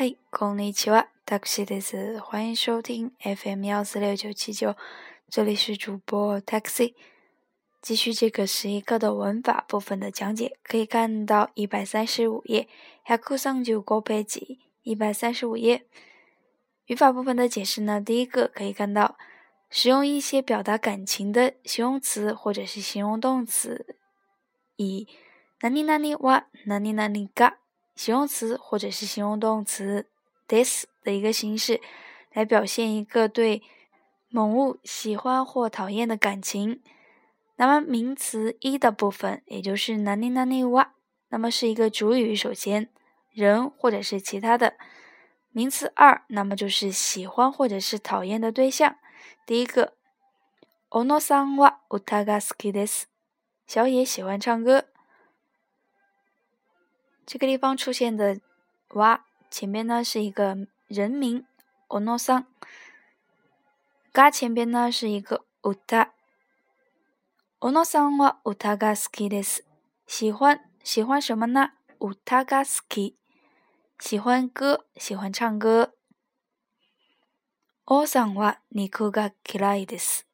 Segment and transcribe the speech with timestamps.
[0.00, 2.18] 嘿，こんにちは、タクシーです。
[2.20, 4.74] 欢迎收听 FM 幺四六九七九，
[5.28, 6.94] 这里是主播 Taxi。
[7.82, 12.66] 继续这个十一课的文法部分的讲解，可以看到一百三十五页，
[13.04, 15.84] 百三十五个ページ，一百三十五页。
[16.86, 19.18] 语法部分的解释呢，第一个可以看到，
[19.68, 23.98] 使用一些表达感情的形容词或者是形容动词，
[24.76, 25.06] 以
[25.60, 27.56] 何々は何々が。
[27.94, 30.06] 形容词或者是形容动词
[30.48, 31.80] this 的一个形式，
[32.32, 33.62] 来表现一个对
[34.28, 36.80] 某物喜欢或讨厌的感情。
[37.56, 40.94] 那么名词一的部分，也就是哪里哪里哇，
[41.28, 42.88] 那么是一个主语，首先
[43.30, 44.74] 人或者是其他的。
[45.52, 48.96] 名词二，那么就是喜欢或者是讨厌的对象。
[49.44, 49.94] 第一个，
[50.88, 53.08] 小野さんは歌が好きです。
[53.66, 54.86] 小野喜欢唱歌。
[57.26, 58.40] 这个地方出现的“
[58.90, 61.44] 哇”前边呢是一个人名“
[61.88, 66.10] オノさん”，“が”前边呢是一个“歌”。
[67.60, 69.64] オノさんは歌が好きです。
[70.06, 71.72] 喜欢喜欢什么呢？
[71.98, 73.14] 歌が好き，
[73.98, 75.92] 喜欢歌，喜欢唱歌。
[77.84, 80.26] 王さんは肉が嫌いです。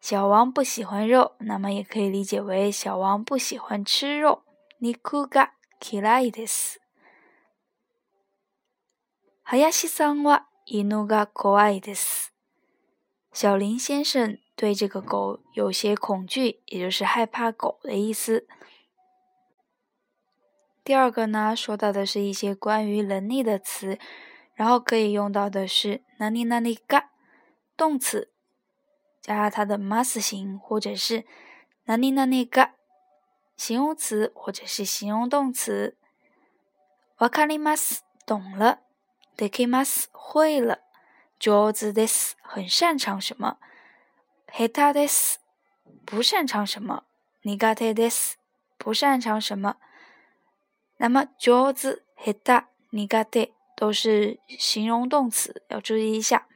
[0.00, 4.42] 小王不喜欢肉，那么也可以理解为小王不喜欢吃肉。
[4.78, 6.80] 肉が 嫌いです。
[9.44, 12.34] 林さんは犬が怖いです。
[13.32, 18.46] 小林先生对这个狗有些恐惧，也就是害怕狗的意思。
[20.84, 23.98] 第二个呢，说到的是一些关于能力的词，
[24.54, 27.04] 然后可以用到的是哪里哪里が
[27.76, 28.32] 动词，
[29.20, 31.24] 加上它的 mas 形，或者是
[31.84, 32.72] 哪里哪里が。
[33.56, 35.96] 形容词或者是形容动词。
[37.18, 38.78] わかります，懂了。
[39.36, 40.80] できます，会了。
[41.40, 43.58] 上手です，很擅长什么。
[44.52, 45.38] 下手です，
[46.06, 47.04] 不擅长什么。
[47.44, 48.38] 苦手です，
[48.78, 49.76] 不擅长什么。
[50.96, 56.46] 那么上手、下手、苦手都是形容动词，要注意一下。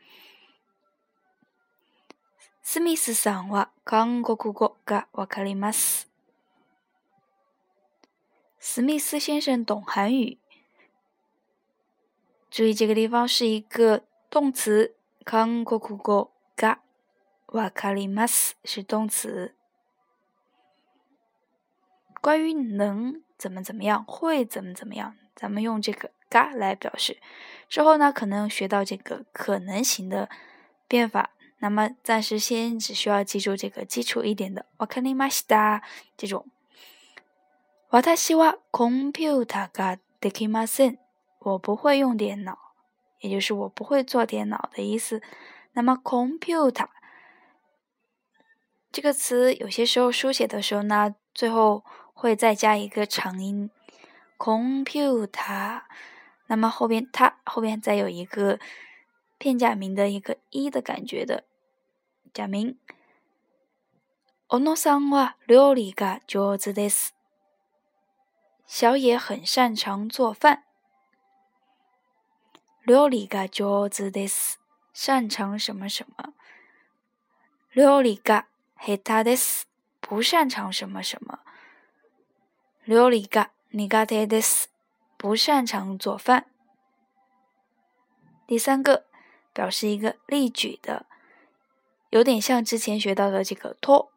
[2.63, 6.09] スミスさんは韓国語がわかります。
[8.67, 10.39] 史密斯先生懂韩语。
[12.51, 14.95] 注意这个地方是一个动词，
[15.25, 16.79] 韓国語が
[17.47, 19.55] わかります是动词。
[22.21, 27.21] 关于能怎么怎么样，会怎么怎么样，咱们用这个が来表示。
[27.69, 30.29] 之后呢，可能学到这个可能型的
[30.87, 31.31] 变法。
[31.59, 35.83] 那么暂时先只需要记住这个基础一点的わかりました
[36.17, 36.47] 这种。
[37.91, 40.99] 私はコンピュータができません。
[41.41, 42.57] 我不会用电脑，
[43.21, 45.21] 也就是我不会做电脑的意思。
[45.75, 46.89] 那么 computer
[48.91, 51.85] 这个词有些时候书写的时候呢，最后
[52.15, 53.71] 会再加一个长音
[54.39, 55.83] computer，
[56.47, 58.59] 那么后边它后边再有一个
[59.39, 61.45] 片假名的一个一的感觉的
[62.33, 62.77] 假名。
[64.49, 67.15] 小野さんは料理が上手です。
[68.67, 70.65] 小野很擅长做饭。
[72.85, 74.59] 料理が上手です。
[74.93, 76.35] 擅长什么什么。
[77.73, 78.47] 料理が
[78.79, 79.67] 下手です。
[80.01, 81.41] 不擅长什么什么。
[82.85, 84.69] 料理が苦手です。
[85.17, 86.47] 不擅长做饭。
[88.49, 89.05] 第三个，
[89.55, 91.07] 表示一个例举的，
[92.11, 94.11] 有点像之前学到的这个と。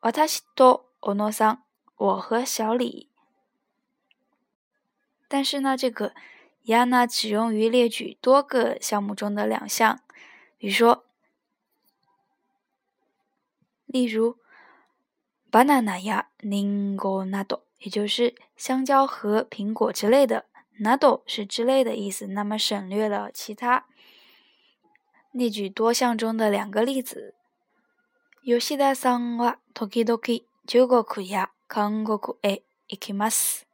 [0.00, 1.58] 私と小野さん，
[1.96, 3.08] 我和小李。
[5.32, 6.14] 但是呢，这个
[6.64, 10.00] 呀呢只用于列举多个项目中的两项，
[10.56, 11.04] 比如说，
[13.86, 14.36] 例如，
[15.50, 20.46] banana 呀，lingo nado，也就是香蕉和苹果之类的，
[20.80, 23.86] nado 是之类的意思，那么省略了其他。
[25.30, 27.34] 列举多项中的两个例子，
[28.42, 30.18] 吉田さんは時々
[30.66, 33.66] 中国や韓国へ行きます。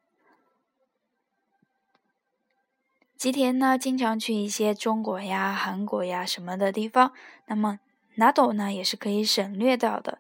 [3.19, 7.13] 吉田呢，经常去一些中国呀、韩国呀什么的地方。
[7.47, 7.79] 那么，
[8.17, 10.19] nado 呢也是可以省略掉的。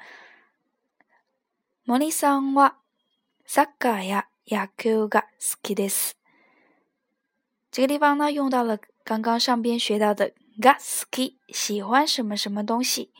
[1.86, 2.76] 森さんは
[3.46, 6.16] サッカーや野球が好きです。
[7.70, 13.10] 这个地方呢，用到了刚刚上边学到的が好き，喜欢什么什么东西。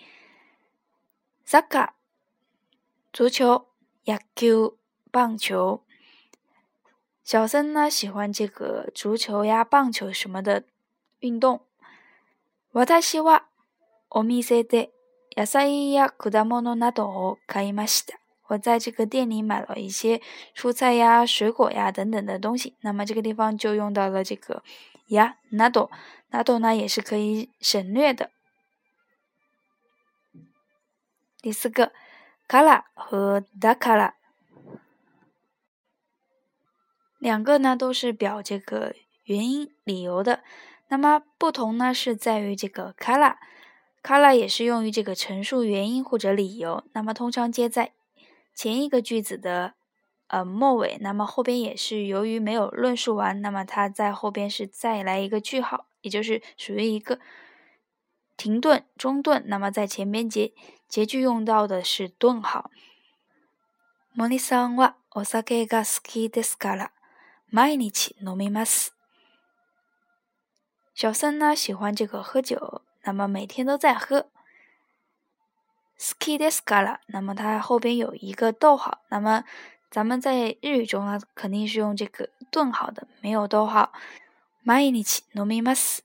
[1.47, 1.91] サッカー，
[3.13, 3.67] 足球；
[4.05, 4.79] 野球，
[5.11, 5.83] 棒球。
[7.29, 10.65] 小森呢喜欢这个足球呀、棒球什么的
[11.21, 11.61] 运动。
[12.73, 13.45] 私は
[14.11, 14.91] お店で
[15.37, 18.19] 野菜や果物などを買いました。
[18.47, 20.21] 我在这个店里买了一些
[20.55, 22.75] 蔬菜呀、水果呀等等的东西。
[22.81, 24.63] 那么这个地方就用到了这个
[25.09, 25.89] 呀、など，
[26.31, 28.31] など呢也是可以省略的。
[31.41, 31.93] 第四个，
[32.47, 34.15] から和だから。
[37.19, 38.95] 两个呢都是表这个
[39.25, 40.43] 原因、理由的，
[40.89, 47.93] 那么不同呢是在于这个 kala，kala 也是用于这个陈述原因或者理由，那么通常接在
[48.55, 49.75] 前一个句子的
[50.29, 57.19] 呃末尾，那么后边也是由于没有论述完，那么它在后边是再来一个句号，也就是属于一个
[58.37, 60.53] 停顿、中顿，那么在前边结
[60.87, 62.71] 结句用到的是顿号。
[64.17, 66.93] モニさんはお酒が好きですから。
[67.51, 68.93] 毎日飲みます。
[70.95, 74.29] 小森呢喜欢这个喝酒，那么每天都在喝。
[75.97, 79.45] 好きですから，那么它后边有一个逗号，那么
[79.91, 83.93] 咱们在日语中呢肯定是用这个顿号的，没有逗号。
[84.65, 86.01] 毎日飲みます，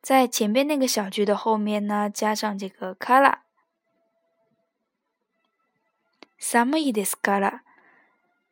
[0.00, 3.40] 在前边那个小句的后面呢加上这个から。
[6.42, 7.62] 寒いですから、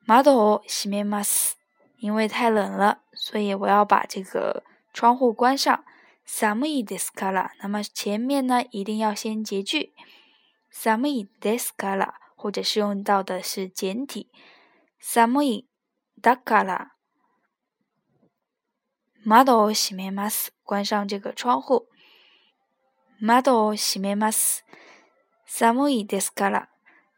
[0.04, 1.56] 窓を閉めます。
[2.02, 4.62] 因为太冷了，所以我要把这个
[4.92, 5.84] 窗户关上。
[6.30, 7.52] 寒いですから。
[7.62, 9.94] 那么前面呢，一定要先结句。
[10.70, 14.28] 寒いですから，或者是用到的是简体。
[15.00, 15.64] 寒い
[16.20, 16.92] だから。
[19.24, 20.52] 窓を閉めます。
[20.64, 21.88] 关上这个窗户。
[23.18, 24.64] 窓を閉めます。
[25.46, 26.68] 寒いですから。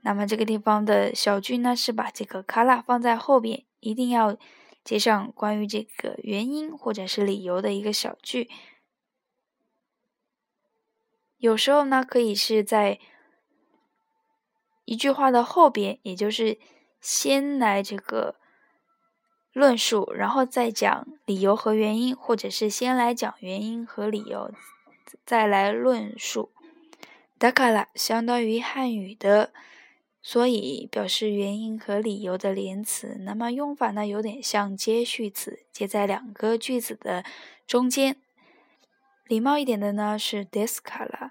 [0.02, 4.38] 那么这个地方的小句呢，是把这个から放在后边，一定要。
[4.84, 8.49] 接上关于这个原因或者是理由的一个小句，
[11.37, 12.99] 有时候呢可以是在
[14.84, 16.58] 一句话的后边，也就是
[17.00, 18.37] 先来这个
[19.52, 24.52] 论述，然后再讲理由和原因，或者是先来讲原因和理由，
[25.25, 26.52] 再来论述。
[27.38, 29.52] だから相当于汉语的。
[30.25, 37.25] 所以表示原因和理由的连词，那么用法呢有点像接续词，接在两个句子的
[37.67, 38.17] 中间。
[39.26, 41.31] 礼貌一点的呢是 this color，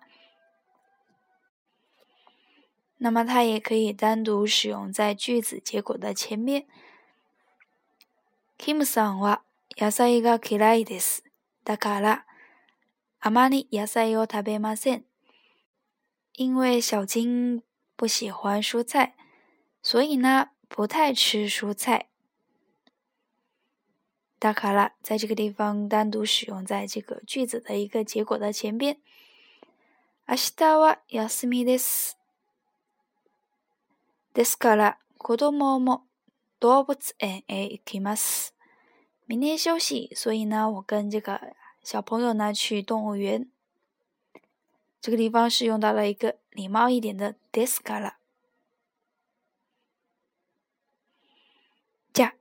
[2.97, 6.65] 那么它也可以单独使用在句子结果的前面。
[8.57, 9.41] Kim さんは
[9.77, 11.24] 野菜が嫌いです。
[11.63, 12.25] だから
[13.19, 15.03] あまり野菜を食べません。
[16.33, 17.62] 因为小金。
[17.95, 19.15] 不喜欢蔬菜，
[19.81, 22.07] 所以呢不太吃蔬菜。
[24.39, 28.97] だから在这个地方单独使用在这个句子的一个结果的前边。
[30.25, 32.18] 明日は休みです。
[34.33, 36.03] ですから子供も
[36.62, 38.53] 動物園へ行きます。
[39.27, 41.53] 明天休息，所以呢我跟这个
[41.83, 43.50] 小朋友呢去动物园。
[45.04, 48.16] 这个地方是用到了一个礼貌一点的 this から
[52.14, 52.34] じゃあ、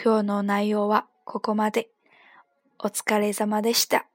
[0.00, 1.90] 今日の内容はここまで。
[2.78, 4.06] お疲れ様でした。